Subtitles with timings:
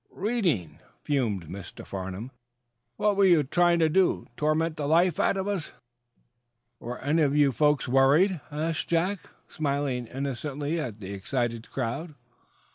[0.15, 1.85] "Reading?" fumed Mr.
[1.85, 2.31] Farnum.
[2.97, 4.25] "What were you trying to do?
[4.35, 5.73] Torment the life out of us?"
[6.79, 12.15] "Were any of you folks worried?" asked Jack, smiling innocently at the excited crowd.